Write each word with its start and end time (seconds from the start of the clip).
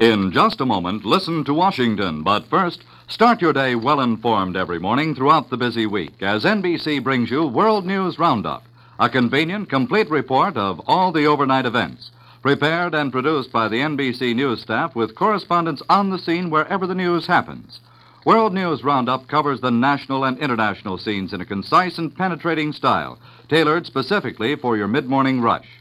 In 0.00 0.32
just 0.32 0.62
a 0.62 0.64
moment, 0.64 1.04
listen 1.04 1.44
to 1.44 1.52
Washington. 1.52 2.22
But 2.22 2.46
first, 2.46 2.84
start 3.06 3.42
your 3.42 3.52
day 3.52 3.74
well 3.74 4.00
informed 4.00 4.56
every 4.56 4.78
morning 4.78 5.14
throughout 5.14 5.50
the 5.50 5.58
busy 5.58 5.84
week 5.84 6.22
as 6.22 6.44
NBC 6.44 7.04
brings 7.04 7.30
you 7.30 7.46
World 7.46 7.84
News 7.84 8.18
Roundup, 8.18 8.64
a 8.98 9.10
convenient, 9.10 9.68
complete 9.68 10.08
report 10.08 10.56
of 10.56 10.80
all 10.86 11.12
the 11.12 11.26
overnight 11.26 11.66
events. 11.66 12.12
Prepared 12.40 12.94
and 12.94 13.12
produced 13.12 13.52
by 13.52 13.68
the 13.68 13.80
NBC 13.80 14.34
News 14.34 14.62
staff 14.62 14.96
with 14.96 15.14
correspondents 15.14 15.82
on 15.90 16.08
the 16.08 16.18
scene 16.18 16.48
wherever 16.48 16.86
the 16.86 16.94
news 16.94 17.26
happens. 17.26 17.80
World 18.24 18.54
News 18.54 18.82
Roundup 18.82 19.28
covers 19.28 19.60
the 19.60 19.70
national 19.70 20.24
and 20.24 20.38
international 20.38 20.96
scenes 20.96 21.34
in 21.34 21.42
a 21.42 21.44
concise 21.44 21.98
and 21.98 22.16
penetrating 22.16 22.72
style, 22.72 23.18
tailored 23.50 23.84
specifically 23.84 24.56
for 24.56 24.78
your 24.78 24.88
mid 24.88 25.10
morning 25.10 25.42
rush. 25.42 25.79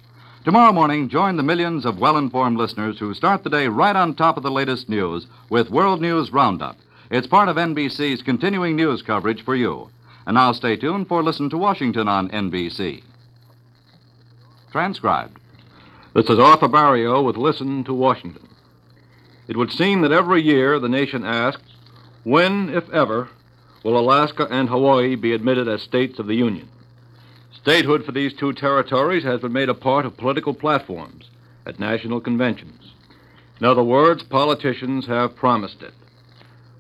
Tomorrow 0.50 0.74
morning, 0.74 1.10
join 1.10 1.38
the 1.38 1.44
millions 1.44 1.86
of 1.86 2.00
well 2.00 2.18
informed 2.18 2.58
listeners 2.58 2.98
who 2.98 3.14
start 3.14 3.44
the 3.44 3.52
day 3.52 3.68
right 3.68 3.96
on 3.96 4.16
top 4.16 4.36
of 4.36 4.42
the 4.42 4.50
latest 4.50 4.90
news 4.90 5.28
with 5.48 5.70
World 5.70 6.02
News 6.02 6.34
Roundup. 6.34 6.76
It's 7.12 7.28
part 7.28 7.50
of 7.50 7.56
NBC's 7.56 8.24
continuing 8.24 8.76
news 8.76 9.04
coverage 9.04 9.46
for 9.46 9.56
you. 9.56 9.92
And 10.26 10.34
now 10.34 10.52
stay 10.54 10.76
tuned 10.76 11.08
for 11.08 11.22
Listen 11.22 11.52
to 11.52 11.58
Washington 11.60 12.08
on 12.08 12.30
NBC. 12.30 13.04
Transcribed. 14.72 15.38
This 16.16 16.32
is 16.32 16.40
Arthur 16.40 16.68
Barriault 16.68 17.26
with 17.26 17.38
Listen 17.38 17.84
to 17.84 17.94
Washington. 17.94 18.50
It 19.48 19.56
would 19.56 19.72
seem 19.72 20.02
that 20.02 20.12
every 20.12 20.42
year 20.42 20.80
the 20.80 20.90
nation 20.90 21.24
asks, 21.24 21.76
when, 22.24 22.70
if 22.70 22.90
ever, 22.90 23.30
will 23.84 24.00
Alaska 24.00 24.48
and 24.50 24.68
Hawaii 24.68 25.14
be 25.14 25.34
admitted 25.34 25.68
as 25.68 25.84
states 25.84 26.18
of 26.18 26.26
the 26.26 26.34
Union? 26.34 26.70
Statehood 27.62 28.06
for 28.06 28.14
these 28.14 28.34
two 28.34 28.54
territories 28.54 29.24
has 29.24 29.42
been 29.42 29.52
made 29.52 29.68
a 29.68 29.74
part 29.74 30.06
of 30.06 30.16
political 30.16 30.54
platforms 30.54 31.30
at 31.66 31.78
national 31.80 32.22
conventions. 32.22 32.94
In 33.60 33.66
other 33.66 33.84
words, 33.84 34.24
politicians 34.24 35.06
have 35.08 35.36
promised 35.36 35.82
it. 35.82 35.94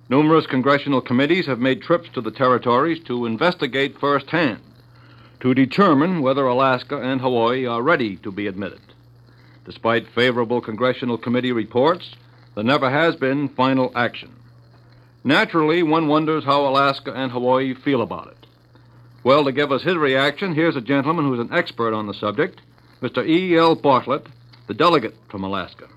Numerous 0.07 0.47
congressional 0.47 1.01
committees 1.01 1.45
have 1.47 1.59
made 1.59 1.81
trips 1.81 2.07
to 2.13 2.21
the 2.21 2.31
territories 2.31 3.03
to 3.03 3.25
investigate 3.25 3.99
firsthand, 3.99 4.61
to 5.41 5.53
determine 5.53 6.21
whether 6.21 6.45
Alaska 6.47 6.97
and 7.01 7.19
Hawaii 7.19 7.65
are 7.65 7.81
ready 7.81 8.15
to 8.17 8.31
be 8.31 8.47
admitted. 8.47 8.79
Despite 9.65 10.07
favorable 10.15 10.61
congressional 10.61 11.17
committee 11.17 11.51
reports, 11.51 12.15
there 12.55 12.63
never 12.63 12.89
has 12.89 13.17
been 13.17 13.49
final 13.49 13.91
action. 13.95 14.31
Naturally, 15.25 15.83
one 15.83 16.07
wonders 16.07 16.45
how 16.45 16.65
Alaska 16.65 17.11
and 17.11 17.33
Hawaii 17.33 17.73
feel 17.73 18.01
about 18.01 18.27
it. 18.27 18.38
Well, 19.23 19.43
to 19.43 19.51
give 19.51 19.71
us 19.71 19.83
his 19.83 19.95
reaction, 19.95 20.55
here's 20.55 20.77
a 20.77 20.81
gentleman 20.81 21.25
who's 21.25 21.39
an 21.39 21.53
expert 21.53 21.93
on 21.93 22.07
the 22.07 22.13
subject, 22.13 22.61
Mr. 23.01 23.27
E.L. 23.27 23.75
Bartlett, 23.75 24.27
the 24.67 24.73
delegate 24.73 25.15
from 25.29 25.43
Alaska. 25.43 25.87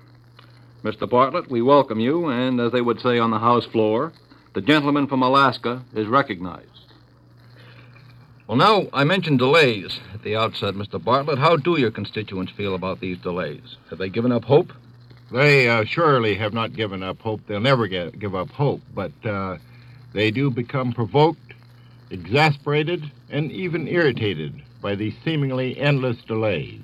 Mr. 0.83 1.09
Bartlett, 1.09 1.49
we 1.49 1.61
welcome 1.61 2.01
you, 2.01 2.27
and 2.27 2.59
as 2.59 2.73
they 2.73 2.81
would 2.81 2.99
say 2.99 3.17
on 3.19 3.31
the 3.31 3.39
House 3.39 3.65
floor, 3.65 4.11
the 4.53 4.61
gentleman 4.61 5.07
from 5.07 5.23
Alaska 5.23 5.83
is 5.95 6.07
recognized. 6.07 6.67
Well, 8.45 8.57
now, 8.57 8.87
I 8.91 9.05
mentioned 9.05 9.39
delays 9.39 10.01
at 10.13 10.23
the 10.23 10.35
outset, 10.35 10.73
Mr. 10.73 11.01
Bartlett. 11.01 11.39
How 11.39 11.55
do 11.55 11.79
your 11.79 11.91
constituents 11.91 12.51
feel 12.51 12.75
about 12.75 12.99
these 12.99 13.17
delays? 13.19 13.77
Have 13.89 13.99
they 13.99 14.09
given 14.09 14.33
up 14.33 14.43
hope? 14.43 14.73
They 15.31 15.69
uh, 15.69 15.85
surely 15.85 16.35
have 16.35 16.53
not 16.53 16.73
given 16.73 17.01
up 17.01 17.21
hope. 17.21 17.39
They'll 17.47 17.61
never 17.61 17.87
get, 17.87 18.19
give 18.19 18.35
up 18.35 18.49
hope, 18.49 18.81
but 18.93 19.13
uh, 19.25 19.57
they 20.11 20.29
do 20.29 20.51
become 20.51 20.91
provoked 20.91 21.52
exasperated, 22.13 23.11
and 23.29 23.51
even 23.51 23.87
irritated 23.87 24.61
by 24.81 24.95
these 24.95 25.15
seemingly 25.25 25.77
endless 25.77 26.17
delays. 26.27 26.81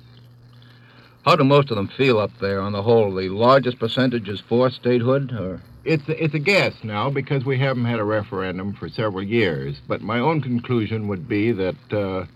How 1.24 1.36
do 1.36 1.44
most 1.44 1.70
of 1.70 1.76
them 1.76 1.88
feel 1.88 2.18
up 2.18 2.32
there 2.40 2.60
on 2.60 2.72
the 2.72 2.82
whole? 2.82 3.14
The 3.14 3.28
largest 3.28 3.78
percentage 3.78 4.28
is 4.28 4.40
for 4.40 4.70
statehood, 4.70 5.32
or? 5.32 5.62
It's 5.84 6.08
a, 6.08 6.24
it's 6.24 6.34
a 6.34 6.38
guess 6.38 6.74
now 6.82 7.10
because 7.10 7.44
we 7.44 7.58
haven't 7.58 7.84
had 7.84 8.00
a 8.00 8.04
referendum 8.04 8.74
for 8.74 8.88
several 8.88 9.22
years. 9.22 9.80
But 9.86 10.00
my 10.02 10.18
own 10.18 10.40
conclusion 10.40 11.08
would 11.08 11.28
be 11.28 11.52
that 11.52 11.92
uh, 11.92 12.26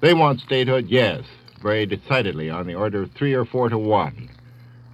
they 0.00 0.14
want 0.14 0.40
statehood, 0.40 0.86
yes, 0.88 1.24
very 1.62 1.86
decidedly, 1.86 2.48
on 2.50 2.66
the 2.66 2.74
order 2.74 3.02
of 3.02 3.12
three 3.12 3.34
or 3.34 3.44
four 3.44 3.68
to 3.68 3.78
one. 3.78 4.28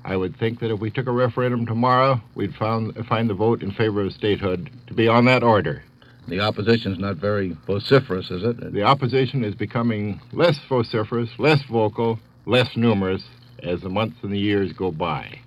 I 0.05 0.17
would 0.17 0.37
think 0.37 0.61
that 0.61 0.73
if 0.73 0.81
we 0.81 0.91
took 0.91 1.07
a 1.07 1.13
referendum 1.13 1.67
tomorrow, 1.67 2.21
we'd 2.35 2.55
found, 2.55 2.95
find 3.07 3.29
the 3.29 3.35
vote 3.35 3.63
in 3.63 3.73
favor 3.73 4.01
of 4.01 4.13
statehood 4.13 4.71
to 4.87 4.95
be 4.95 5.07
on 5.07 5.27
that 5.27 5.43
order. 5.43 5.83
The 6.29 6.41
opposition's 6.41 6.99
not 6.99 7.17
very 7.17 7.57
vociferous, 7.67 8.31
is 8.31 8.45
it? 8.45 8.73
The 8.73 8.83
opposition 8.83 9.45
is 9.45 9.55
becoming 9.55 10.21
less 10.33 10.59
vociferous, 10.69 11.31
less 11.39 11.63
vocal, 11.63 12.19
less 12.47 12.77
numerous 12.77 13.25
as 13.63 13.81
the 13.81 13.89
months 13.89 14.19
and 14.23 14.33
the 14.33 14.39
years 14.39 14.73
go 14.73 14.91
by. 14.91 15.41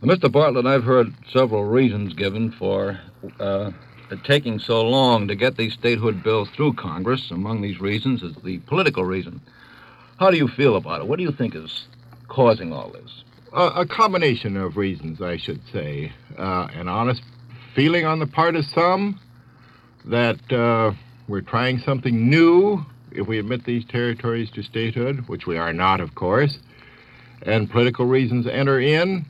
Well, 0.00 0.16
Mr. 0.16 0.32
Bartlett, 0.32 0.66
I've 0.66 0.84
heard 0.84 1.14
several 1.30 1.64
reasons 1.64 2.14
given 2.14 2.52
for 2.52 2.98
uh, 3.38 3.70
taking 4.24 4.58
so 4.58 4.82
long 4.82 5.28
to 5.28 5.34
get 5.34 5.56
these 5.56 5.74
statehood 5.74 6.22
bills 6.22 6.48
through 6.50 6.74
Congress. 6.74 7.30
Among 7.30 7.62
these 7.62 7.80
reasons 7.80 8.22
is 8.22 8.34
the 8.42 8.58
political 8.60 9.04
reason. 9.04 9.40
How 10.18 10.30
do 10.30 10.36
you 10.36 10.48
feel 10.48 10.76
about 10.76 11.00
it? 11.02 11.06
What 11.06 11.18
do 11.18 11.22
you 11.24 11.32
think 11.32 11.54
is 11.54 11.86
causing 12.28 12.72
all 12.72 12.90
this? 12.90 13.24
Uh, 13.52 13.72
a 13.76 13.86
combination 13.86 14.56
of 14.56 14.76
reasons, 14.76 15.20
I 15.20 15.36
should 15.36 15.60
say. 15.72 16.12
Uh, 16.38 16.68
an 16.72 16.88
honest 16.88 17.22
feeling 17.74 18.06
on 18.06 18.18
the 18.18 18.26
part 18.26 18.56
of 18.56 18.64
some 18.64 19.20
that 20.04 20.52
uh, 20.52 20.92
we're 21.28 21.40
trying 21.40 21.78
something 21.78 22.28
new 22.28 22.84
if 23.10 23.26
we 23.26 23.38
admit 23.38 23.64
these 23.64 23.84
territories 23.84 24.50
to 24.50 24.62
statehood, 24.62 25.28
which 25.28 25.46
we 25.46 25.58
are 25.58 25.72
not, 25.72 26.00
of 26.00 26.14
course, 26.14 26.58
and 27.42 27.70
political 27.70 28.06
reasons 28.06 28.46
enter 28.46 28.80
in. 28.80 29.24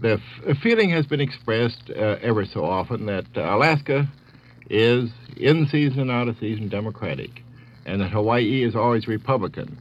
The 0.00 0.20
f- 0.46 0.58
feeling 0.58 0.90
has 0.90 1.06
been 1.06 1.20
expressed 1.20 1.90
uh, 1.90 2.16
ever 2.20 2.44
so 2.44 2.64
often 2.64 3.06
that 3.06 3.24
Alaska 3.34 4.06
is 4.68 5.10
in 5.36 5.66
season, 5.68 6.10
out 6.10 6.28
of 6.28 6.38
season 6.38 6.68
Democratic, 6.68 7.42
and 7.86 8.00
that 8.00 8.10
Hawaii 8.10 8.62
is 8.62 8.76
always 8.76 9.06
Republican. 9.06 9.78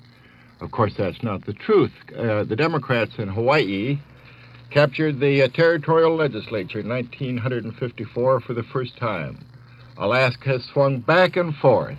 Of 0.62 0.72
course, 0.72 0.94
that's 0.98 1.22
not 1.22 1.46
the 1.46 1.54
truth. 1.54 1.92
Uh, 2.18 2.46
the 2.46 2.56
Democrats 2.56 3.14
in 3.18 3.28
Hawaii 3.28 4.00
captured 4.70 5.20
the 5.20 5.44
uh, 5.44 5.48
territorial 5.50 6.16
legislature 6.16 6.80
in 6.80 6.88
1954 6.88 8.40
for 8.40 8.54
the 8.54 8.64
first 8.64 8.98
time. 8.98 9.38
Alaska 9.98 10.50
has 10.50 10.66
swung 10.66 11.00
back 11.00 11.38
and 11.38 11.56
forth 11.56 11.98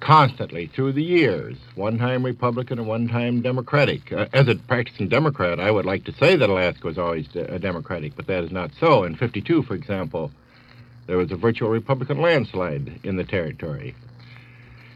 constantly 0.00 0.66
through 0.66 0.92
the 0.92 1.02
years, 1.02 1.56
one 1.74 1.98
time 1.98 2.24
Republican 2.24 2.78
and 2.78 2.86
one 2.86 3.08
time 3.08 3.42
Democratic. 3.42 4.12
Uh, 4.12 4.26
as 4.32 4.46
a 4.46 4.54
practicing 4.54 5.08
Democrat, 5.08 5.58
I 5.58 5.70
would 5.70 5.84
like 5.84 6.04
to 6.04 6.14
say 6.14 6.36
that 6.36 6.48
Alaska 6.48 6.86
was 6.86 6.98
always 6.98 7.26
a 7.34 7.58
Democratic, 7.58 8.14
but 8.14 8.28
that 8.28 8.44
is 8.44 8.52
not 8.52 8.70
so. 8.78 9.02
In 9.02 9.16
52, 9.16 9.64
for 9.64 9.74
example, 9.74 10.30
there 11.06 11.16
was 11.16 11.32
a 11.32 11.36
virtual 11.36 11.70
Republican 11.70 12.20
landslide 12.20 13.00
in 13.02 13.16
the 13.16 13.24
territory. 13.24 13.96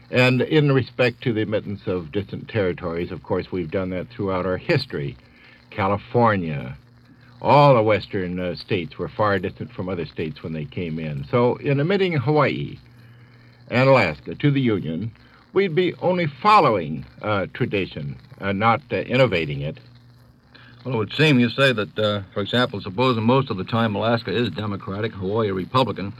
And 0.09 0.41
in 0.41 0.71
respect 0.71 1.21
to 1.23 1.33
the 1.33 1.41
admittance 1.41 1.81
of 1.87 2.11
distant 2.11 2.47
territories, 2.47 3.11
of 3.11 3.23
course, 3.23 3.51
we've 3.51 3.71
done 3.71 3.89
that 3.89 4.09
throughout 4.09 4.45
our 4.45 4.57
history. 4.57 5.17
California, 5.71 6.77
all 7.43 7.75
the 7.75 7.83
western 7.83 8.39
uh, 8.39 8.55
states 8.55 8.97
were 8.97 9.09
far 9.09 9.37
distant 9.37 9.71
from 9.71 9.89
other 9.89 10.05
states 10.05 10.41
when 10.41 10.53
they 10.53 10.65
came 10.65 10.97
in. 10.97 11.25
So, 11.29 11.57
in 11.57 11.79
admitting 11.79 12.13
Hawaii 12.13 12.79
and 13.69 13.89
Alaska 13.89 14.35
to 14.35 14.49
the 14.49 14.61
Union, 14.61 15.11
we'd 15.51 15.75
be 15.75 15.93
only 15.95 16.25
following 16.25 17.05
uh, 17.21 17.47
tradition, 17.53 18.15
uh, 18.39 18.53
not 18.53 18.81
uh, 18.91 18.97
innovating 18.97 19.61
it. 19.61 19.77
Well, 20.85 20.95
it 20.95 20.97
would 20.97 21.13
seem 21.13 21.39
you 21.39 21.49
say 21.49 21.73
that, 21.73 21.99
uh, 21.99 22.21
for 22.33 22.41
example, 22.41 22.79
supposing 22.81 23.23
most 23.23 23.49
of 23.49 23.57
the 23.57 23.63
time 23.63 23.95
Alaska 23.95 24.33
is 24.33 24.49
Democratic, 24.49 25.11
Hawaii 25.13 25.51
Republican. 25.51 26.13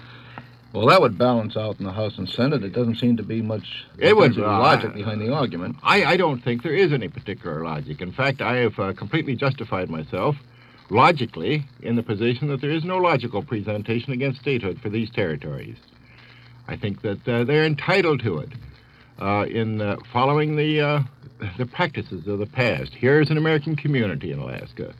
Well, 0.74 0.88
that 0.88 1.02
would 1.02 1.18
balance 1.18 1.56
out 1.56 1.80
in 1.80 1.86
the 1.86 1.92
House 1.92 2.18
and 2.18 2.28
Senate. 2.28 2.64
It 2.64 2.74
doesn't 2.74 2.96
seem 2.96 3.16
to 3.18 3.24
be 3.24 3.42
much 3.42 3.86
it 3.98 4.18
would, 4.18 4.38
uh, 4.38 4.42
logic 4.42 4.94
behind 4.94 5.22
the 5.22 5.32
argument. 5.32 5.78
I, 5.84 6.04
I, 6.04 6.18
don't 6.18 6.44
think 6.44 6.64
there 6.64 6.74
is 6.74 6.92
any 6.92 7.10
particular 7.10 7.64
logic. 7.64 8.02
In 8.02 8.12
fact, 8.12 8.42
I 8.42 8.56
have 8.58 8.76
completely 8.98 9.36
justified 9.36 9.90
myself 9.90 10.36
logically 10.90 11.66
in 11.82 11.96
the 11.96 12.04
position 12.04 12.48
that 12.50 12.62
there 12.62 12.72
is 12.72 12.84
no 12.84 12.98
logical 12.98 13.44
presentation 13.44 14.13
against 14.13 14.42
statehood 14.42 14.80
for 14.81 14.90
these 14.90 15.10
territories. 15.10 15.78
I 16.68 16.78
think 16.78 17.02
that 17.02 17.28
uh, 17.28 17.44
they're 17.44 17.66
entitled 17.66 18.22
to 18.22 18.40
it 18.40 18.50
uh, 19.19 19.46
in 19.50 19.81
uh, 19.81 19.98
following 20.12 20.56
the, 20.56 20.81
uh, 20.81 21.00
the 21.57 21.66
practices 21.66 22.28
of 22.28 22.40
the 22.40 22.46
past. 22.46 22.94
Here's 22.94 23.30
an 23.30 23.38
American 23.38 23.75
community 23.75 24.31
in 24.31 24.40
Alaska, 24.40 24.94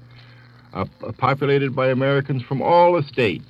uh, 0.74 0.86
populated 1.18 1.76
by 1.76 1.90
Americans 1.90 2.44
from 2.44 2.62
all 2.62 2.94
the 2.94 3.04
states. 3.04 3.46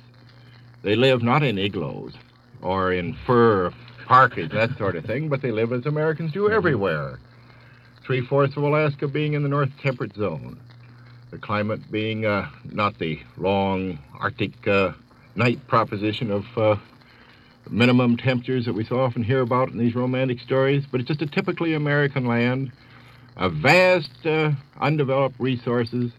They 0.82 0.96
live 0.96 1.22
not 1.22 1.42
in 1.42 1.58
igloos 1.58 2.14
or 2.62 2.92
in 2.92 3.16
fur 3.26 3.72
parkas, 4.06 4.50
that 4.52 4.76
sort 4.76 4.96
of 4.96 5.04
thing, 5.04 5.28
but 5.28 5.42
they 5.42 5.50
live 5.50 5.72
as 5.72 5.86
Americans 5.86 6.32
do 6.32 6.50
everywhere. 6.50 7.18
Three 8.04 8.20
fourths 8.20 8.56
of 8.56 8.62
Alaska 8.62 9.08
being 9.08 9.32
in 9.32 9.42
the 9.42 9.48
North 9.48 9.70
Temperate 9.82 10.14
Zone 10.14 10.60
the 11.34 11.40
climate 11.40 11.90
being 11.90 12.24
uh, 12.24 12.48
not 12.70 12.96
the 13.00 13.18
long 13.36 13.98
Arctic 14.20 14.68
uh, 14.68 14.92
night 15.34 15.66
proposition 15.66 16.30
of 16.30 16.44
uh, 16.56 16.76
minimum 17.68 18.16
temperatures 18.16 18.66
that 18.66 18.72
we 18.72 18.84
so 18.84 19.00
often 19.00 19.24
hear 19.24 19.40
about 19.40 19.68
in 19.70 19.76
these 19.76 19.96
romantic 19.96 20.38
stories, 20.38 20.84
but 20.86 21.00
it's 21.00 21.08
just 21.08 21.22
a 21.22 21.26
typically 21.26 21.74
American 21.74 22.24
land, 22.26 22.70
a 23.36 23.48
vast 23.48 24.24
uh, 24.24 24.52
undeveloped 24.80 25.34
resources, 25.40 26.12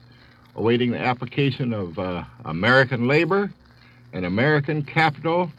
awaiting 0.57 0.91
the 0.91 0.99
application 0.99 1.73
of 1.73 1.97
uh, 1.97 2.25
American 2.43 3.07
labor 3.07 3.49
and 4.11 4.25
American 4.25 4.83
capital 4.83 5.49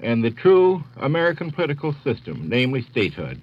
and 0.00 0.24
the 0.24 0.30
true 0.32 0.82
American 0.96 1.52
political 1.52 1.94
system, 2.02 2.48
namely 2.48 2.82
statehood, 2.90 3.40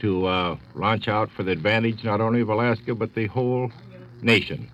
to 0.00 0.26
uh, 0.26 0.56
launch 0.74 1.06
out 1.06 1.30
for 1.30 1.44
the 1.44 1.52
advantage 1.52 2.02
not 2.02 2.20
only 2.20 2.40
of 2.40 2.48
Alaska 2.48 2.92
but 2.92 3.14
the 3.14 3.28
whole 3.28 3.70
nation. 4.20 4.68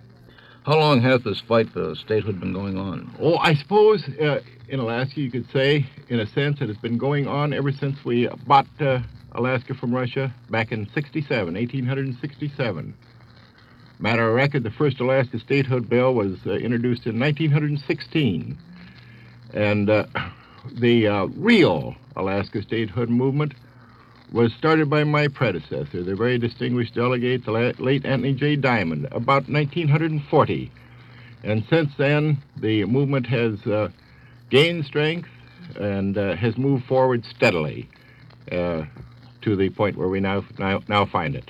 How 0.65 0.77
long 0.77 1.01
has 1.01 1.23
this 1.23 1.39
fight 1.39 1.69
for 1.69 1.95
statehood 1.95 2.39
been 2.39 2.53
going 2.53 2.77
on? 2.77 3.15
Oh, 3.19 3.37
I 3.37 3.53
suppose 3.53 4.03
uh, 4.19 4.41
in 4.67 4.79
Alaska 4.79 5.21
you 5.21 5.31
could 5.31 5.49
say, 5.51 5.85
in 6.09 6.19
a 6.19 6.27
sense, 6.27 6.59
that 6.59 6.69
it's 6.69 6.79
been 6.79 6.97
going 6.97 7.27
on 7.27 7.53
ever 7.53 7.71
since 7.71 8.03
we 8.03 8.27
bought 8.45 8.67
uh, 8.81 8.99
Alaska 9.31 9.73
from 9.73 9.95
Russia 9.95 10.33
back 10.49 10.71
in 10.71 10.87
67, 10.93 11.53
1867. 11.53 12.93
Matter 13.99 14.29
of 14.29 14.35
record, 14.35 14.63
the 14.63 14.71
first 14.71 14.99
Alaska 14.99 15.39
statehood 15.39 15.89
bill 15.89 16.13
was 16.13 16.37
uh, 16.45 16.51
introduced 16.51 17.05
in 17.05 17.19
1916. 17.19 18.57
And 19.53 19.89
uh, 19.89 20.05
the 20.73 21.07
uh, 21.07 21.25
real 21.35 21.95
Alaska 22.15 22.61
statehood 22.61 23.09
movement 23.09 23.53
was 24.31 24.53
started 24.53 24.89
by 24.89 25.03
my 25.03 25.27
predecessor, 25.27 26.03
the 26.03 26.15
very 26.15 26.37
distinguished 26.37 26.93
delegate, 26.93 27.45
the 27.45 27.51
late 27.51 28.05
Anthony 28.05 28.33
J. 28.33 28.57
Dimond, 28.57 29.05
about 29.05 29.49
1940. 29.49 30.71
And 31.43 31.65
since 31.69 31.91
then, 31.97 32.41
the 32.57 32.85
movement 32.85 33.25
has 33.27 33.65
uh, 33.65 33.89
gained 34.49 34.85
strength 34.85 35.29
and 35.79 36.17
uh, 36.17 36.35
has 36.35 36.57
moved 36.57 36.85
forward 36.85 37.25
steadily 37.25 37.89
uh, 38.51 38.83
to 39.41 39.55
the 39.55 39.69
point 39.69 39.97
where 39.97 40.09
we 40.09 40.19
now, 40.19 40.43
now, 40.57 40.81
now 40.87 41.05
find 41.05 41.35
it. 41.35 41.49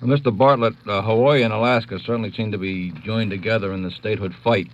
Mr. 0.00 0.34
Bartlett, 0.36 0.74
uh, 0.86 1.02
Hawaii 1.02 1.42
and 1.42 1.52
Alaska 1.52 1.98
certainly 1.98 2.32
seem 2.32 2.52
to 2.52 2.58
be 2.58 2.90
joined 3.04 3.30
together 3.30 3.72
in 3.72 3.82
the 3.82 3.90
statehood 3.90 4.34
fight. 4.42 4.68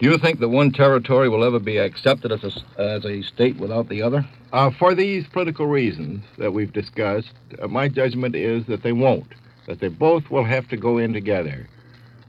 Do 0.00 0.10
you 0.10 0.16
think 0.16 0.40
that 0.40 0.48
one 0.48 0.72
territory 0.72 1.28
will 1.28 1.44
ever 1.44 1.58
be 1.58 1.76
accepted 1.76 2.32
as 2.32 2.42
a, 2.42 2.80
as 2.80 3.04
a 3.04 3.20
state 3.20 3.58
without 3.58 3.90
the 3.90 4.00
other? 4.00 4.26
Uh, 4.50 4.70
for 4.70 4.94
these 4.94 5.26
political 5.26 5.66
reasons 5.66 6.24
that 6.38 6.54
we've 6.54 6.72
discussed, 6.72 7.32
uh, 7.60 7.68
my 7.68 7.86
judgment 7.86 8.34
is 8.34 8.64
that 8.64 8.82
they 8.82 8.92
won't, 8.92 9.26
that 9.66 9.78
they 9.80 9.88
both 9.88 10.30
will 10.30 10.44
have 10.44 10.66
to 10.68 10.78
go 10.78 10.96
in 10.96 11.12
together, 11.12 11.68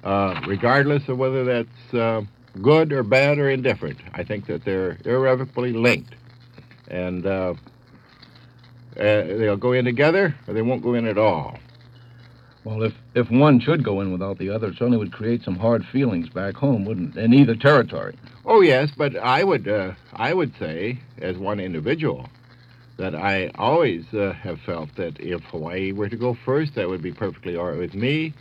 uh, 0.04 0.42
regardless 0.46 1.08
of 1.08 1.18
whether 1.18 1.46
that's 1.46 1.94
uh, 1.94 2.22
good 2.62 2.92
or 2.92 3.04
bad 3.04 3.40
or 3.40 3.50
indifferent. 3.50 4.00
I 4.14 4.26
think 4.26 4.48
that 4.48 4.66
they're 4.66 4.98
irrevocably 5.06 5.72
linked. 5.72 6.14
And 6.90 7.26
uh, 7.26 7.54
uh, 8.98 9.24
they'll 9.24 9.56
go 9.56 9.72
in 9.72 9.86
together 9.86 10.36
or 10.46 10.54
they 10.54 10.62
won't 10.62 10.84
go 10.84 10.94
in 10.94 11.08
at 11.08 11.18
all. 11.18 11.58
Well, 12.64 12.84
if, 12.84 12.94
if 13.16 13.32
one 13.32 13.60
should 13.60 13.84
go 13.84 14.02
in 14.02 14.12
without 14.12 14.38
the 14.38 14.50
other, 14.50 14.68
it 14.68 14.74
certainly 14.74 14.98
would 14.98 15.12
create 15.12 15.44
some 15.44 15.58
hard 15.58 15.84
feelings 15.86 16.30
back 16.30 16.56
home, 16.56 16.86
wouldn't 16.86 17.18
it? 17.18 17.24
In 17.24 17.34
either 17.34 17.56
territory. 17.56 18.16
Oh 18.46 18.62
yes, 18.62 18.92
but 18.96 19.16
I 19.16 19.44
would 19.44 19.68
uh, 19.68 19.94
I 20.14 20.34
would 20.34 20.54
say 20.58 21.00
as 21.20 21.38
one 21.38 21.60
individual 21.60 22.30
that 22.98 23.16
I 23.16 23.50
always 23.56 24.06
uh, 24.14 24.34
have 24.34 24.60
felt 24.62 24.96
that 24.96 25.20
if 25.20 25.42
Hawaii 25.46 25.92
were 25.92 26.10
to 26.10 26.16
go 26.16 26.36
first, 26.46 26.76
that 26.76 26.88
would 26.88 27.02
be 27.02 27.12
perfectly 27.12 27.56
all 27.56 27.70
right 27.70 27.78
with 27.80 27.96
me. 27.96 28.34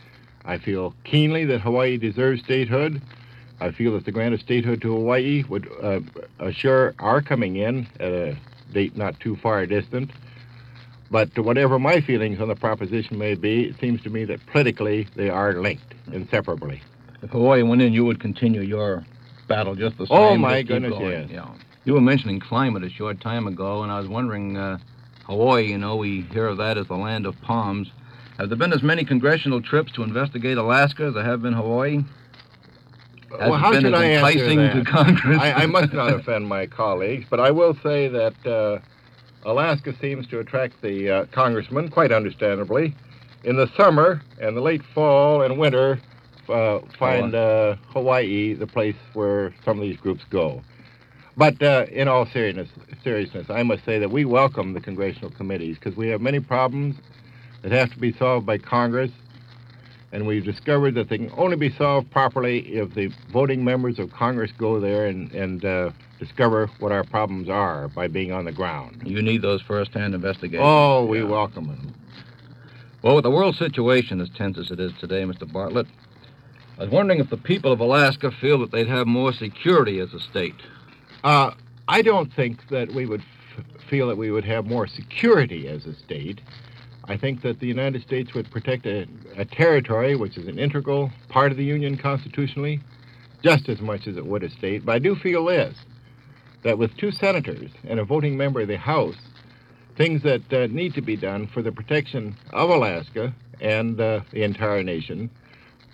I 0.44 0.58
feel 0.58 0.94
keenly 1.04 1.44
that 1.46 1.60
Hawaii 1.60 1.96
deserves 1.96 2.42
statehood. 2.42 3.00
I 3.60 3.70
feel 3.70 3.92
that 3.92 4.04
the 4.04 4.12
grant 4.12 4.34
of 4.34 4.40
statehood 4.40 4.82
to 4.82 4.92
Hawaii 4.92 5.44
would 5.48 5.68
uh, 5.82 6.00
assure 6.38 6.94
our 6.98 7.22
coming 7.22 7.56
in 7.56 7.86
at 7.98 8.12
a 8.12 8.36
date 8.72 8.96
not 8.96 9.18
too 9.20 9.36
far 9.36 9.64
distant. 9.66 10.10
But 11.10 11.36
whatever 11.38 11.78
my 11.78 12.00
feelings 12.00 12.40
on 12.40 12.48
the 12.48 12.54
proposition 12.54 13.18
may 13.18 13.34
be, 13.34 13.64
it 13.64 13.80
seems 13.80 14.00
to 14.02 14.10
me 14.10 14.24
that 14.26 14.44
politically 14.46 15.08
they 15.16 15.28
are 15.28 15.54
linked 15.54 15.94
inseparably. 16.12 16.82
If 17.22 17.30
Hawaii 17.30 17.62
went 17.62 17.82
in, 17.82 17.92
you 17.92 18.04
would 18.04 18.20
continue 18.20 18.60
your 18.60 19.04
battle 19.48 19.74
just 19.74 19.98
the 19.98 20.06
same. 20.06 20.16
Oh, 20.16 20.36
my 20.36 20.62
goodness, 20.62 20.92
going. 20.92 21.10
yes. 21.10 21.30
Yeah. 21.30 21.48
You 21.84 21.94
were 21.94 22.00
mentioning 22.00 22.38
climate 22.38 22.84
a 22.84 22.90
short 22.90 23.20
time 23.20 23.46
ago, 23.48 23.82
and 23.82 23.90
I 23.90 23.98
was 23.98 24.08
wondering, 24.08 24.56
uh, 24.56 24.78
Hawaii, 25.24 25.66
you 25.66 25.78
know, 25.78 25.96
we 25.96 26.22
hear 26.32 26.46
of 26.46 26.58
that 26.58 26.78
as 26.78 26.86
the 26.86 26.96
land 26.96 27.26
of 27.26 27.40
palms. 27.40 27.90
Have 28.38 28.48
there 28.48 28.56
been 28.56 28.72
as 28.72 28.82
many 28.82 29.04
congressional 29.04 29.60
trips 29.60 29.90
to 29.92 30.02
investigate 30.02 30.58
Alaska 30.58 31.04
as 31.04 31.14
there 31.14 31.24
have 31.24 31.42
been 31.42 31.52
Hawaii? 31.52 32.04
Has 33.32 33.50
well, 33.50 33.54
how 33.54 33.72
been 33.72 33.82
should 33.82 33.94
I 33.94 34.04
answer 34.04 34.56
that? 34.56 34.74
to 34.74 34.84
Congress? 34.84 35.38
I, 35.40 35.52
I 35.52 35.66
must 35.66 35.92
not 35.92 36.12
offend 36.12 36.48
my 36.48 36.66
colleagues, 36.66 37.26
but 37.28 37.40
I 37.40 37.50
will 37.50 37.74
say 37.82 38.08
that 38.08 38.46
uh, 38.46 38.78
Alaska 39.44 39.94
seems 40.00 40.26
to 40.28 40.38
attract 40.38 40.80
the 40.82 41.10
uh, 41.10 41.24
congressman, 41.26 41.88
quite 41.88 42.12
understandably. 42.12 42.94
In 43.44 43.56
the 43.56 43.70
summer 43.76 44.22
and 44.40 44.56
the 44.56 44.60
late 44.60 44.82
fall 44.94 45.42
and 45.42 45.58
winter, 45.58 45.98
uh, 46.48 46.80
find 46.98 47.34
uh, 47.34 47.76
Hawaii 47.88 48.54
the 48.54 48.66
place 48.66 48.96
where 49.14 49.54
some 49.64 49.78
of 49.78 49.82
these 49.82 49.96
groups 49.96 50.24
go. 50.30 50.62
But 51.36 51.62
uh, 51.62 51.86
in 51.90 52.08
all 52.08 52.26
seriousness, 52.26 52.68
seriousness, 53.02 53.48
I 53.48 53.62
must 53.62 53.84
say 53.84 53.98
that 53.98 54.10
we 54.10 54.24
welcome 54.24 54.74
the 54.74 54.80
congressional 54.80 55.30
committees 55.30 55.78
because 55.78 55.96
we 55.96 56.08
have 56.08 56.20
many 56.20 56.40
problems 56.40 56.96
that 57.62 57.72
have 57.72 57.90
to 57.92 57.98
be 57.98 58.12
solved 58.12 58.44
by 58.44 58.58
Congress, 58.58 59.10
and 60.12 60.26
we've 60.26 60.44
discovered 60.44 60.94
that 60.94 61.08
they 61.08 61.18
can 61.18 61.30
only 61.36 61.56
be 61.56 61.70
solved 61.70 62.10
properly 62.10 62.60
if 62.74 62.94
the 62.94 63.08
voting 63.32 63.64
members 63.64 63.98
of 63.98 64.12
Congress 64.12 64.50
go 64.58 64.80
there 64.80 65.06
and, 65.06 65.30
and 65.32 65.64
uh, 65.64 65.90
discover 66.18 66.66
what 66.80 66.90
our 66.92 67.04
problems 67.04 67.48
are 67.48 67.88
by 67.88 68.08
being 68.08 68.32
on 68.32 68.44
the 68.44 68.52
ground. 68.52 69.02
You 69.04 69.22
need 69.22 69.42
those 69.42 69.62
first-hand 69.62 70.14
investigations. 70.14 70.62
Oh, 70.64 71.04
we 71.04 71.18
Yeah. 71.20 71.26
welcome 71.26 71.68
them. 71.68 71.94
Well, 73.02 73.14
with 73.14 73.24
the 73.24 73.30
world 73.30 73.56
situation 73.56 74.20
as 74.20 74.28
tense 74.30 74.58
as 74.58 74.70
it 74.70 74.78
is 74.80 74.92
today, 75.00 75.22
Mr. 75.22 75.50
Bartlett, 75.50 75.86
I 76.78 76.82
was 76.84 76.90
wondering 76.90 77.20
if 77.20 77.30
the 77.30 77.36
people 77.36 77.72
of 77.72 77.80
Alaska 77.80 78.30
feel 78.30 78.58
that 78.58 78.72
they'd 78.72 78.88
have 78.88 79.06
more 79.06 79.32
security 79.32 80.00
as 80.00 80.12
a 80.12 80.20
state. 80.20 80.54
Uh, 81.24 81.52
I 81.88 82.02
don't 82.02 82.32
think 82.32 82.68
that 82.68 82.92
we 82.92 83.06
would 83.06 83.20
f- 83.56 83.64
feel 83.88 84.08
that 84.08 84.16
we 84.18 84.30
would 84.30 84.44
have 84.44 84.66
more 84.66 84.86
security 84.86 85.66
as 85.68 85.86
a 85.86 85.94
state. 85.94 86.40
I 87.10 87.16
think 87.16 87.42
that 87.42 87.58
the 87.58 87.66
United 87.66 88.02
States 88.02 88.34
would 88.34 88.48
protect 88.52 88.86
a, 88.86 89.04
a 89.36 89.44
territory 89.44 90.14
which 90.14 90.38
is 90.38 90.46
an 90.46 90.60
integral 90.60 91.10
part 91.28 91.50
of 91.50 91.58
the 91.58 91.64
Union 91.64 91.96
constitutionally 91.96 92.80
just 93.42 93.68
as 93.68 93.80
much 93.80 94.06
as 94.06 94.16
it 94.16 94.24
would 94.24 94.44
a 94.44 94.50
state. 94.50 94.86
But 94.86 94.92
I 94.92 94.98
do 95.00 95.16
feel 95.16 95.44
this 95.46 95.76
that 96.62 96.78
with 96.78 96.96
two 96.96 97.10
senators 97.10 97.72
and 97.82 97.98
a 97.98 98.04
voting 98.04 98.36
member 98.36 98.60
of 98.60 98.68
the 98.68 98.76
House, 98.76 99.16
things 99.96 100.22
that 100.22 100.52
uh, 100.52 100.68
need 100.68 100.94
to 100.94 101.02
be 101.02 101.16
done 101.16 101.48
for 101.48 101.62
the 101.62 101.72
protection 101.72 102.36
of 102.52 102.70
Alaska 102.70 103.34
and 103.60 104.00
uh, 104.00 104.20
the 104.30 104.44
entire 104.44 104.84
nation 104.84 105.30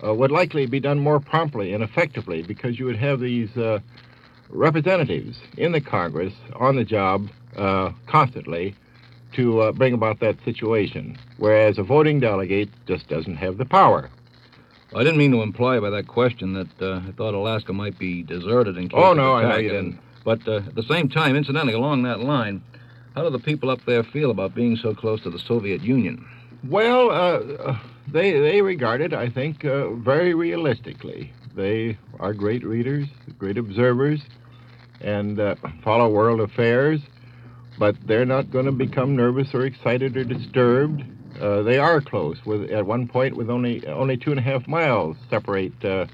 uh, 0.05 0.13
would 0.13 0.29
likely 0.29 0.67
be 0.67 0.79
done 0.79 0.99
more 0.99 1.19
promptly 1.19 1.73
and 1.73 1.83
effectively 1.83 2.43
because 2.43 2.77
you 2.77 2.85
would 2.85 2.95
have 2.95 3.19
these 3.19 3.57
uh, 3.57 3.79
representatives 4.49 5.39
in 5.57 5.71
the 5.71 5.81
Congress 5.81 6.33
on 6.57 6.75
the 6.75 6.85
job 6.85 7.27
uh, 7.55 7.91
constantly 8.05 8.75
to 9.37 9.61
uh, 9.61 9.71
bring 9.71 9.93
about 9.93 10.19
that 10.19 10.35
situation, 10.43 11.17
whereas 11.37 11.77
a 11.77 11.83
voting 11.83 12.19
delegate 12.19 12.69
just 12.87 13.07
doesn't 13.07 13.37
have 13.37 13.57
the 13.57 13.65
power. 13.65 14.09
I 14.95 14.99
didn't 15.03 15.17
mean 15.17 15.31
to 15.31 15.41
imply 15.41 15.79
by 15.79 15.89
that 15.91 16.07
question 16.07 16.53
that 16.53 16.81
uh, 16.81 17.01
I 17.07 17.11
thought 17.13 17.33
Alaska 17.33 17.71
might 17.73 17.97
be 17.99 18.23
deserted 18.23 18.77
in 18.77 18.89
case 18.89 18.99
Oh, 19.01 19.11
of 19.11 19.17
no, 19.17 19.33
I 19.35 19.43
know 19.43 19.57
you 19.57 19.69
didn't. 19.69 19.99
But 20.25 20.47
uh, 20.47 20.57
at 20.57 20.75
the 20.75 20.83
same 20.83 21.07
time, 21.07 21.35
incidentally, 21.35 21.73
along 21.73 22.03
that 22.03 22.19
line, 22.19 22.61
how 23.15 23.23
do 23.23 23.29
the 23.29 23.39
people 23.39 23.69
up 23.69 23.79
there 23.85 24.03
feel 24.03 24.31
about 24.31 24.53
being 24.55 24.75
so 24.75 24.93
close 24.93 25.21
to 25.23 25.29
the 25.29 25.39
Soviet 25.39 25.81
Union? 25.81 26.25
Well, 26.67 27.09
uh, 27.11 27.39
uh, 27.71 27.77
they 28.07 28.39
they 28.39 28.61
regard 28.61 29.01
it, 29.01 29.13
I 29.13 29.29
think, 29.29 29.63
uh, 29.65 29.89
very 29.91 30.33
realistically. 30.33 31.31
They 31.55 31.97
are 32.19 32.33
great 32.33 32.63
readers, 32.63 33.07
great 33.37 33.57
observers, 33.57 34.21
and 35.01 35.39
uh, 35.39 35.55
follow 35.83 36.09
world 36.09 36.39
affairs, 36.41 37.01
but 37.77 37.95
they're 38.05 38.25
not 38.25 38.51
going 38.51 38.65
to 38.65 38.71
become 38.71 39.15
nervous 39.15 39.53
or 39.53 39.65
excited 39.65 40.17
or 40.17 40.23
disturbed. 40.23 41.03
Uh, 41.39 41.61
they 41.61 41.77
are 41.77 42.01
close. 42.01 42.37
With 42.45 42.69
at 42.71 42.85
one 42.85 43.07
point, 43.07 43.35
with 43.35 43.49
only 43.49 43.85
only 43.87 44.17
two 44.17 44.31
and 44.31 44.39
a 44.39 44.43
half 44.43 44.67
miles 44.67 45.17
separate 45.29 45.85
uh, 45.85 46.07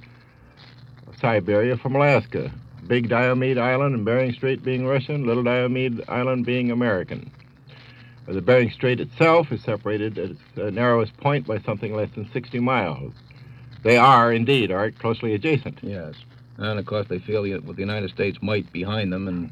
Siberia 1.20 1.78
from 1.78 1.96
Alaska. 1.96 2.52
Big 2.88 3.08
Diomede 3.08 3.58
Island 3.58 3.96
and 3.96 4.04
Bering 4.04 4.34
Strait 4.34 4.62
being 4.62 4.86
Russian, 4.86 5.26
Little 5.26 5.44
Diomede 5.44 6.04
Island 6.10 6.46
being 6.46 6.70
American. 6.70 7.32
The 8.28 8.42
Bering 8.42 8.72
Strait 8.72 9.00
itself 9.00 9.52
is 9.52 9.64
separated 9.64 10.18
at 10.18 10.32
its 10.32 10.40
uh, 10.58 10.70
narrowest 10.70 11.16
point 11.18 11.46
by 11.46 11.60
something 11.60 11.96
less 11.96 12.10
than 12.16 12.30
60 12.32 12.60
miles. 12.60 13.14
They 13.84 13.98
are, 13.98 14.32
indeed, 14.32 14.72
are 14.72 14.92
closely 14.92 15.34
adjacent. 15.34 15.80
Yes. 15.82 16.16
And 16.58 16.80
of 16.80 16.86
course, 16.86 17.08
they 17.08 17.20
feel 17.20 17.42
with 17.42 17.76
the 17.76 17.82
United 17.82 18.12
States 18.12 18.38
might 18.42 18.72
behind 18.72 19.12
them, 19.12 19.28
and 19.28 19.52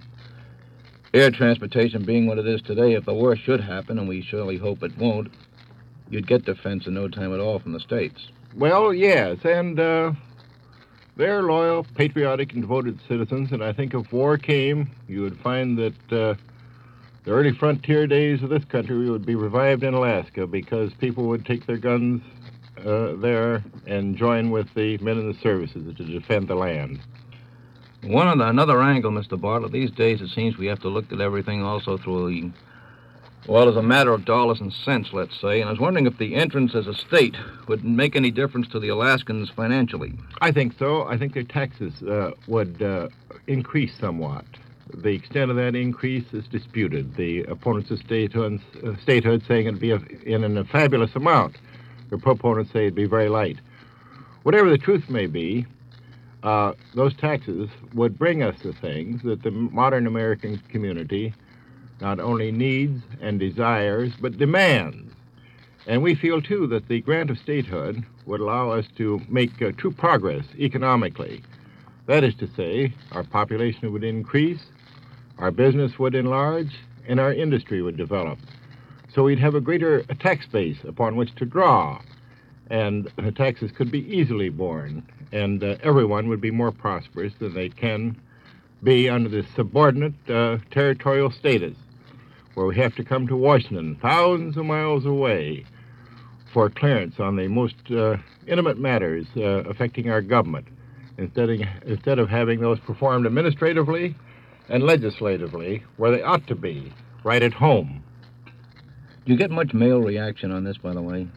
air 1.13 1.31
transportation 1.31 2.03
being 2.03 2.25
what 2.25 2.37
it 2.37 2.47
is 2.47 2.61
today, 2.61 2.93
if 2.93 3.05
the 3.05 3.13
worst 3.13 3.43
should 3.43 3.61
happen, 3.61 3.99
and 3.99 4.07
we 4.07 4.21
surely 4.21 4.57
hope 4.57 4.83
it 4.83 4.97
won't, 4.97 5.31
you'd 6.09 6.27
get 6.27 6.45
defense 6.45 6.87
in 6.87 6.93
no 6.93 7.07
time 7.07 7.33
at 7.33 7.39
all 7.39 7.59
from 7.59 7.73
the 7.73 7.79
States. 7.79 8.29
Well, 8.55 8.93
yes, 8.93 9.37
and 9.43 9.79
uh, 9.79 10.11
they're 11.17 11.43
loyal, 11.43 11.85
patriotic, 11.95 12.53
and 12.53 12.61
devoted 12.61 12.99
citizens, 13.07 13.51
and 13.51 13.63
I 13.63 13.73
think 13.73 13.93
if 13.93 14.11
war 14.11 14.37
came, 14.37 14.91
you 15.07 15.21
would 15.21 15.37
find 15.39 15.77
that 15.77 16.13
uh, 16.13 16.35
the 17.23 17.31
early 17.31 17.51
frontier 17.53 18.07
days 18.07 18.41
of 18.41 18.49
this 18.49 18.65
country 18.65 19.09
would 19.09 19.25
be 19.25 19.35
revived 19.35 19.83
in 19.83 19.93
Alaska 19.93 20.47
because 20.47 20.93
people 20.95 21.25
would 21.27 21.45
take 21.45 21.65
their 21.67 21.77
guns 21.77 22.21
uh, 22.85 23.13
there 23.17 23.63
and 23.85 24.17
join 24.17 24.49
with 24.49 24.73
the 24.73 24.97
men 24.99 25.17
in 25.17 25.31
the 25.31 25.37
services 25.39 25.95
to 25.95 26.03
defend 26.03 26.47
the 26.47 26.55
land. 26.55 26.99
One 28.03 28.41
another 28.41 28.81
angle, 28.81 29.11
Mr. 29.11 29.39
Bartlett, 29.39 29.71
these 29.71 29.91
days 29.91 30.21
it 30.21 30.29
seems 30.29 30.57
we 30.57 30.65
have 30.65 30.79
to 30.81 30.89
look 30.89 31.11
at 31.11 31.21
everything 31.21 31.61
also 31.61 31.97
through 31.97 32.29
the, 32.29 32.51
well, 33.47 33.69
as 33.69 33.75
a 33.75 33.83
matter 33.83 34.11
of 34.11 34.25
dollars 34.25 34.59
and 34.59 34.73
cents, 34.73 35.09
let's 35.13 35.39
say. 35.39 35.61
And 35.61 35.69
I 35.69 35.71
was 35.71 35.79
wondering 35.79 36.07
if 36.07 36.17
the 36.17 36.33
entrance 36.33 36.73
as 36.73 36.87
a 36.87 36.95
state 36.95 37.35
would 37.67 37.83
make 37.83 38.15
any 38.15 38.31
difference 38.31 38.67
to 38.69 38.79
the 38.79 38.89
Alaskans 38.89 39.51
financially. 39.51 40.13
I 40.41 40.51
think 40.51 40.77
so. 40.79 41.03
I 41.03 41.15
think 41.15 41.35
their 41.35 41.43
taxes 41.43 42.01
uh, 42.01 42.31
would 42.47 42.81
uh, 42.81 43.09
increase 43.45 43.93
somewhat. 43.99 44.45
The 44.95 45.09
extent 45.09 45.51
of 45.51 45.57
that 45.57 45.75
increase 45.75 46.33
is 46.33 46.47
disputed. 46.47 47.15
The 47.15 47.43
opponents 47.43 47.91
of 47.91 47.99
statehood, 47.99 48.59
uh, 48.83 48.95
statehood 49.03 49.43
saying 49.47 49.67
it'd 49.67 49.79
be 49.79 49.91
a, 49.91 50.01
in 50.25 50.57
a 50.57 50.65
fabulous 50.65 51.15
amount. 51.15 51.55
The 52.09 52.17
proponents 52.17 52.73
say 52.73 52.81
it'd 52.81 52.95
be 52.95 53.05
very 53.05 53.29
light. 53.29 53.59
Whatever 54.41 54.71
the 54.71 54.77
truth 54.79 55.07
may 55.07 55.27
be, 55.27 55.67
uh, 56.43 56.73
those 56.95 57.15
taxes 57.15 57.69
would 57.93 58.17
bring 58.17 58.41
us 58.41 58.55
the 58.63 58.73
things 58.73 59.21
that 59.23 59.43
the 59.43 59.51
modern 59.51 60.07
American 60.07 60.57
community 60.69 61.33
not 61.99 62.19
only 62.19 62.51
needs 62.51 63.03
and 63.21 63.39
desires, 63.39 64.11
but 64.19 64.37
demands. 64.37 65.13
And 65.87 66.01
we 66.01 66.15
feel, 66.15 66.41
too, 66.41 66.67
that 66.67 66.87
the 66.87 67.01
grant 67.01 67.29
of 67.29 67.37
statehood 67.37 68.03
would 68.25 68.39
allow 68.39 68.71
us 68.71 68.85
to 68.97 69.21
make 69.29 69.61
uh, 69.61 69.71
true 69.77 69.91
progress 69.91 70.45
economically. 70.57 71.43
That 72.07 72.23
is 72.23 72.35
to 72.35 72.47
say, 72.55 72.93
our 73.11 73.23
population 73.23 73.91
would 73.91 74.03
increase, 74.03 74.61
our 75.37 75.51
business 75.51 75.97
would 75.99 76.15
enlarge, 76.15 76.75
and 77.07 77.19
our 77.19 77.33
industry 77.33 77.81
would 77.81 77.97
develop. 77.97 78.39
So 79.13 79.23
we'd 79.23 79.39
have 79.39 79.55
a 79.55 79.61
greater 79.61 80.03
tax 80.19 80.45
base 80.47 80.77
upon 80.87 81.15
which 81.15 81.35
to 81.35 81.45
draw, 81.45 82.01
and 82.71 83.11
taxes 83.35 83.69
could 83.71 83.91
be 83.91 83.99
easily 84.11 84.49
borne 84.49 85.03
and 85.31 85.63
uh, 85.63 85.75
everyone 85.83 86.27
would 86.27 86.41
be 86.41 86.51
more 86.51 86.71
prosperous 86.71 87.33
than 87.39 87.53
they 87.53 87.69
can 87.69 88.19
be 88.83 89.09
under 89.09 89.29
the 89.29 89.45
subordinate 89.55 90.13
uh, 90.29 90.57
territorial 90.71 91.31
status, 91.31 91.75
where 92.55 92.65
we 92.65 92.75
have 92.75 92.95
to 92.95 93.03
come 93.03 93.27
to 93.27 93.35
Washington, 93.35 93.95
thousands 94.01 94.57
of 94.57 94.65
miles 94.65 95.05
away, 95.05 95.65
for 96.51 96.69
clearance 96.69 97.19
on 97.19 97.35
the 97.35 97.47
most 97.47 97.75
uh, 97.91 98.17
intimate 98.47 98.77
matters 98.77 99.25
uh, 99.37 99.63
affecting 99.69 100.09
our 100.09 100.21
government, 100.21 100.67
instead 101.17 101.49
of, 101.49 101.61
instead 101.85 102.19
of 102.19 102.29
having 102.29 102.59
those 102.59 102.79
performed 102.79 103.25
administratively 103.25 104.15
and 104.67 104.83
legislatively 104.83 105.83
where 105.97 106.11
they 106.11 106.21
ought 106.21 106.45
to 106.47 106.55
be, 106.55 106.91
right 107.23 107.43
at 107.43 107.53
home. 107.53 108.03
Do 109.25 109.31
you 109.31 109.37
get 109.37 109.51
much 109.51 109.73
mail 109.73 110.01
reaction 110.01 110.51
on 110.51 110.63
this, 110.63 110.77
by 110.77 110.93
the 110.93 111.01
way? 111.01 111.27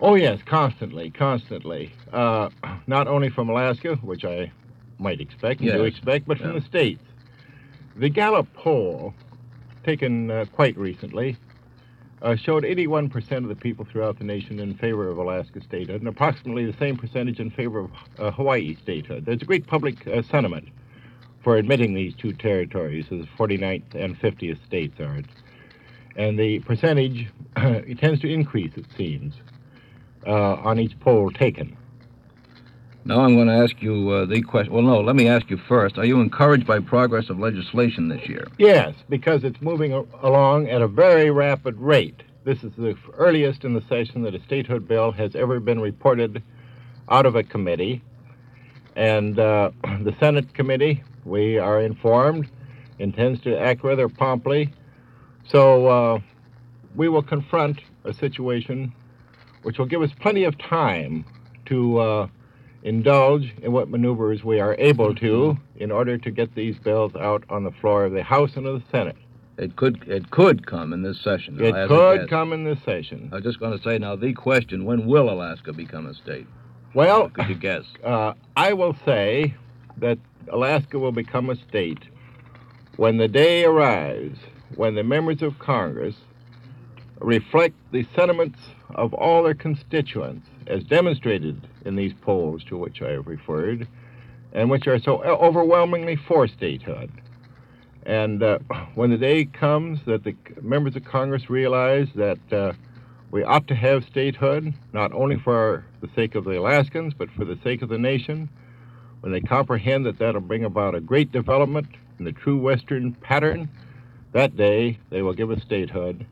Oh, 0.00 0.14
yes, 0.16 0.40
constantly, 0.44 1.10
constantly. 1.10 1.92
Uh, 2.12 2.50
not 2.86 3.06
only 3.08 3.30
from 3.30 3.48
Alaska, 3.48 3.96
which 3.96 4.24
I 4.24 4.50
might 4.98 5.20
expect 5.20 5.60
and 5.60 5.68
Yes. 5.68 5.76
do 5.76 5.84
expect, 5.84 6.26
but 6.26 6.38
from 6.38 6.52
Yeah. 6.54 6.58
the 6.60 6.64
states. 6.64 7.02
The 7.96 8.08
Gallup 8.08 8.52
poll, 8.54 9.14
taken 9.84 10.30
uh, 10.30 10.46
quite 10.52 10.76
recently, 10.76 11.36
uh, 12.22 12.34
showed 12.34 12.64
81% 12.64 13.44
of 13.44 13.48
the 13.48 13.54
people 13.54 13.84
throughout 13.84 14.18
the 14.18 14.24
nation 14.24 14.58
in 14.58 14.74
favor 14.74 15.08
of 15.08 15.18
Alaska 15.18 15.60
statehood, 15.62 16.00
and 16.00 16.08
approximately 16.08 16.64
the 16.64 16.76
same 16.78 16.96
percentage 16.96 17.38
in 17.38 17.50
favor 17.50 17.80
of 17.80 17.90
uh, 18.18 18.30
Hawaii 18.30 18.76
statehood. 18.82 19.24
There's 19.26 19.42
a 19.42 19.44
great 19.44 19.66
public 19.66 20.06
uh, 20.08 20.22
sentiment 20.22 20.68
for 21.42 21.56
admitting 21.56 21.92
these 21.94 22.14
two 22.14 22.32
territories 22.32 23.04
as 23.12 23.26
49th 23.38 23.94
and 23.94 24.18
50th 24.18 24.64
states 24.64 24.98
are. 25.00 25.20
And 26.16 26.38
the 26.38 26.60
percentage 26.60 27.28
it 27.56 27.98
tends 27.98 28.20
to 28.22 28.32
increase, 28.32 28.72
it 28.76 28.86
seems 28.96 29.34
on 30.32 30.78
each 30.78 30.98
poll 31.00 31.30
taken. 31.30 31.76
Now 33.06 33.20
I'm 33.20 33.34
going 33.34 33.48
to 33.48 33.54
ask 33.54 33.82
you 33.82 34.08
uh, 34.10 34.24
the 34.24 34.40
question. 34.40 34.72
Well, 34.72 34.82
no, 34.82 35.00
let 35.00 35.14
me 35.14 35.28
ask 35.28 35.50
you 35.50 35.58
first. 35.58 35.98
Are 35.98 36.06
you 36.06 36.20
encouraged 36.20 36.66
by 36.66 36.80
progress 36.80 37.28
of 37.28 37.38
legislation 37.38 38.08
this 38.08 38.26
year? 38.26 38.46
Yes, 38.56 38.94
because 39.10 39.44
it's 39.44 39.60
moving 39.60 39.92
a- 39.92 40.04
along 40.22 40.68
at 40.70 40.80
a 40.80 40.88
very 40.88 41.30
rapid 41.30 41.76
rate. 41.76 42.22
This 42.44 42.64
is 42.64 42.72
the 42.78 42.96
earliest 43.18 43.64
in 43.64 43.74
the 43.74 43.82
session 43.88 44.22
that 44.22 44.34
a 44.34 44.42
statehood 44.44 44.88
bill 44.88 45.12
has 45.12 45.36
ever 45.36 45.60
been 45.60 45.80
reported 45.80 46.42
out 47.10 47.26
of 47.26 47.36
a 47.36 47.42
committee. 47.42 48.00
And 48.96 49.38
uh, 49.38 49.70
the 50.00 50.14
Senate 50.18 50.54
committee, 50.54 51.02
we 51.26 51.58
are 51.58 51.82
informed, 51.82 52.48
intends 52.98 53.40
to 53.42 53.58
act 53.58 53.84
rather 53.84 54.08
promptly. 54.08 54.72
So 55.46 55.86
uh, 55.86 56.20
we 56.94 57.10
will 57.10 57.22
confront 57.22 57.80
a 58.04 58.14
situation 58.14 58.94
which 59.64 59.78
will 59.78 59.86
give 59.86 60.02
us 60.02 60.10
plenty 60.20 60.44
of 60.44 60.56
time 60.58 61.24
to 61.66 61.98
uh, 61.98 62.28
indulge 62.82 63.52
in 63.62 63.72
what 63.72 63.88
maneuvers 63.88 64.44
we 64.44 64.60
are 64.60 64.76
able 64.78 65.14
to 65.14 65.56
in 65.76 65.90
order 65.90 66.16
to 66.18 66.30
get 66.30 66.54
these 66.54 66.78
bills 66.78 67.14
out 67.16 67.42
on 67.48 67.64
the 67.64 67.70
floor 67.72 68.04
of 68.04 68.12
the 68.12 68.22
House 68.22 68.56
and 68.56 68.66
of 68.66 68.80
the 68.80 68.86
Senate. 68.90 69.16
It 69.56 69.76
could 69.76 70.02
it 70.06 70.30
could 70.30 70.66
come 70.66 70.92
in 70.92 71.02
this 71.02 71.20
session. 71.20 71.62
It 71.62 71.74
I'll 71.74 71.88
could 71.88 72.28
come 72.28 72.52
in 72.52 72.64
this 72.64 72.78
session. 72.84 73.30
I 73.32 73.36
was 73.36 73.44
just 73.44 73.60
going 73.60 73.76
to 73.76 73.82
say 73.82 73.98
now 73.98 74.16
the 74.16 74.32
question: 74.32 74.84
When 74.84 75.06
will 75.06 75.30
Alaska 75.30 75.72
become 75.72 76.06
a 76.06 76.14
state? 76.14 76.46
Well, 76.92 77.28
Could 77.30 77.48
you 77.48 77.54
guess? 77.54 77.84
uh, 78.04 78.34
I 78.56 78.72
will 78.72 78.96
say 79.04 79.54
that 79.98 80.18
Alaska 80.48 80.98
will 80.98 81.12
become 81.12 81.50
a 81.50 81.56
state 81.68 82.02
when 82.96 83.16
the 83.16 83.28
day 83.28 83.64
arrives 83.64 84.38
when 84.76 84.96
the 84.96 85.04
members 85.04 85.40
of 85.40 85.58
Congress 85.58 86.16
reflect 87.20 87.76
the 87.92 88.06
sentiments 88.14 88.58
of 88.94 89.12
all 89.14 89.42
their 89.42 89.54
constituents 89.54 90.48
as 90.66 90.84
demonstrated 90.84 91.60
in 91.84 91.96
these 91.96 92.12
polls 92.22 92.62
to 92.64 92.76
which 92.76 93.02
I 93.02 93.10
have 93.10 93.26
referred 93.26 93.86
and 94.52 94.70
which 94.70 94.86
are 94.86 94.98
so 94.98 95.22
overwhelmingly 95.22 96.16
for 96.16 96.46
statehood. 96.46 97.10
And 98.06 98.42
uh, 98.42 98.58
when 98.94 99.10
the 99.10 99.18
day 99.18 99.44
comes 99.44 100.00
that 100.06 100.24
the 100.24 100.36
members 100.62 100.96
of 100.96 101.04
Congress 101.04 101.50
realize 101.50 102.08
that 102.14 102.52
uh, 102.52 102.72
we 103.30 103.42
ought 103.42 103.66
to 103.68 103.74
have 103.74 104.04
statehood, 104.04 104.72
not 104.92 105.12
only 105.12 105.36
for 105.36 105.84
the 106.00 106.08
sake 106.14 106.36
of 106.36 106.44
the 106.44 106.58
Alaskans, 106.58 107.14
but 107.14 107.30
for 107.32 107.44
the 107.44 107.58
sake 107.64 107.82
of 107.82 107.88
the 107.88 107.98
nation, 107.98 108.48
when 109.20 109.32
they 109.32 109.40
comprehend 109.40 110.06
that 110.06 110.18
that'll 110.18 110.40
bring 110.40 110.64
about 110.64 110.94
a 110.94 111.00
great 111.00 111.32
development 111.32 111.88
in 112.18 112.24
the 112.24 112.32
true 112.32 112.58
Western 112.58 113.12
pattern, 113.14 113.68
that 114.32 114.56
day 114.56 114.98
they 115.10 115.22
will 115.22 115.32
give 115.32 115.50
us 115.50 115.62
statehood. 115.62 116.26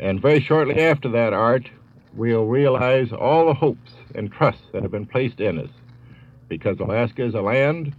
And 0.00 0.22
very 0.22 0.40
shortly 0.40 0.80
after 0.80 1.08
that, 1.10 1.32
Art, 1.32 1.68
we'll 2.14 2.46
realize 2.46 3.12
all 3.12 3.46
the 3.46 3.54
hopes 3.54 3.92
and 4.14 4.32
trusts 4.32 4.62
that 4.72 4.82
have 4.82 4.90
been 4.90 5.06
placed 5.06 5.40
in 5.40 5.58
us. 5.58 5.70
Because 6.48 6.80
Alaska 6.80 7.24
is 7.24 7.34
a 7.34 7.40
land 7.40 7.94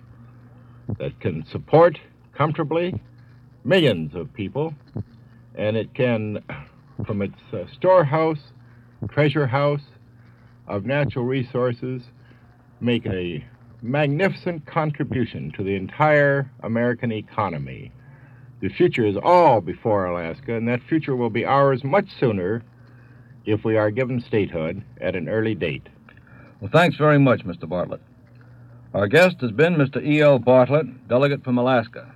that 0.98 1.20
can 1.20 1.46
support 1.46 2.00
comfortably 2.34 3.00
millions 3.64 4.16
of 4.16 4.34
people, 4.34 4.74
and 5.56 5.78
it 5.78 5.94
can, 5.94 6.44
from 7.06 7.22
its 7.22 7.40
uh, 7.54 7.66
storehouse, 7.74 8.40
treasure 9.10 9.46
house 9.46 9.84
of 10.68 10.86
natural 10.86 11.26
resources, 11.26 12.02
make 12.80 13.06
a 13.06 13.44
magnificent 13.82 14.66
contribution 14.66 15.52
to 15.52 15.64
the 15.64 15.76
entire 15.76 16.50
American 16.64 17.12
economy. 17.12 17.92
The 18.62 18.70
future 18.70 19.06
is 19.06 19.16
all 19.22 19.62
before 19.62 20.06
Alaska, 20.06 20.56
and 20.56 20.68
that 20.68 20.82
future 20.84 21.16
will 21.16 21.30
be 21.30 21.46
ours 21.46 21.84
much 21.84 22.08
sooner 22.20 22.64
if 23.46 23.64
we 23.64 23.78
are 23.78 23.92
given 23.92 24.22
statehood 24.22 24.84
at 25.02 25.16
an 25.16 25.30
early 25.30 25.56
date. 25.56 25.88
Well, 26.60 26.70
thanks 26.72 26.98
very 26.98 27.20
much, 27.20 27.46
Mr. 27.46 27.68
Bartlett. 27.68 28.02
Our 28.94 29.08
guest 29.08 29.38
has 29.42 29.52
been 29.52 29.76
Mr. 29.76 30.04
E.L. 30.04 30.40
Bartlett, 30.40 31.08
delegate 31.08 31.44
from 31.44 31.58
Alaska, 31.58 32.12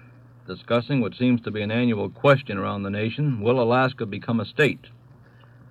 discussing 0.47 1.01
what 1.01 1.15
seems 1.15 1.41
to 1.41 1.51
be 1.51 1.61
an 1.61 1.71
annual 1.71 2.09
question 2.09 2.57
around 2.57 2.83
the 2.83 2.89
nation 2.89 3.41
Will 3.41 3.61
Alaska 3.61 4.05
become 4.05 4.39
a 4.39 4.45
state? 4.45 4.87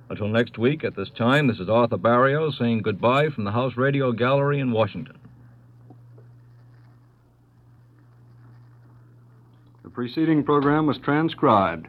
Until 0.08 0.28
next 0.28 0.58
week 0.58 0.84
at 0.84 0.94
this 0.94 1.10
time, 1.10 1.46
this 1.48 1.58
is 1.58 1.68
Arthur 1.68 1.96
Barriault 1.96 2.58
saying 2.58 2.82
goodbye 2.82 3.30
from 3.30 3.44
the 3.44 3.50
House 3.50 3.76
Radio 3.76 4.12
Gallery 4.12 4.60
in 4.60 4.70
Washington. 4.70 5.18
The 9.82 9.90
preceding 9.90 10.44
program 10.44 10.86
was 10.86 10.98
transcribed. 10.98 11.88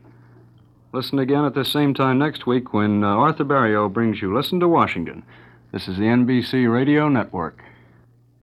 Listen 0.94 1.18
again 1.18 1.44
at 1.44 1.56
the 1.56 1.66
same 1.66 1.96
time 1.96 2.20
next 2.20 2.46
week 2.46 2.72
when 2.72 3.04
uh, 3.04 3.08
Arthur 3.08 3.44
Barriault 3.44 3.92
brings 3.94 4.22
you 4.22 4.32
Listen 4.32 4.60
to 4.60 4.68
Washington. 4.68 5.24
This 5.72 5.88
is 5.88 5.98
the 5.98 6.04
NBC 6.04 6.72
Radio 6.72 7.10
Network. 7.10 7.64